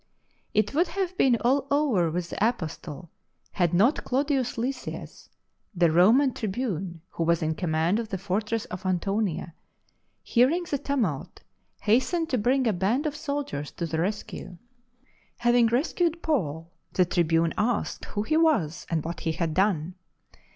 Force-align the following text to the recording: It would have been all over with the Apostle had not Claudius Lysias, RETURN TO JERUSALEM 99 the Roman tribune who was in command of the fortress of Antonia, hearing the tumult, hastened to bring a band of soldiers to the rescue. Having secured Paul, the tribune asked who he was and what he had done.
It 0.55 0.73
would 0.73 0.87
have 0.87 1.15
been 1.15 1.35
all 1.41 1.67
over 1.69 2.09
with 2.09 2.31
the 2.31 2.43
Apostle 2.47 3.11
had 3.51 3.71
not 3.71 4.03
Claudius 4.03 4.57
Lysias, 4.57 5.29
RETURN 5.75 5.79
TO 5.79 5.79
JERUSALEM 5.79 5.79
99 5.79 5.79
the 5.79 5.91
Roman 5.91 6.33
tribune 6.33 7.01
who 7.11 7.23
was 7.23 7.43
in 7.43 7.53
command 7.53 7.99
of 7.99 8.09
the 8.09 8.17
fortress 8.17 8.65
of 8.65 8.83
Antonia, 8.83 9.53
hearing 10.23 10.63
the 10.67 10.79
tumult, 10.79 11.41
hastened 11.81 12.29
to 12.29 12.39
bring 12.39 12.65
a 12.65 12.73
band 12.73 13.05
of 13.05 13.15
soldiers 13.15 13.69
to 13.73 13.85
the 13.85 13.99
rescue. 13.99 14.57
Having 15.37 15.69
secured 15.83 16.23
Paul, 16.23 16.71
the 16.93 17.05
tribune 17.05 17.53
asked 17.55 18.05
who 18.05 18.23
he 18.23 18.37
was 18.37 18.87
and 18.89 19.05
what 19.05 19.19
he 19.19 19.33
had 19.33 19.53
done. 19.53 19.93